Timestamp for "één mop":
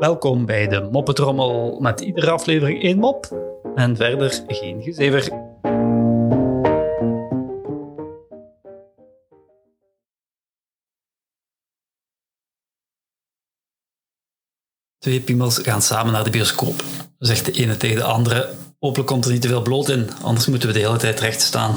2.82-3.26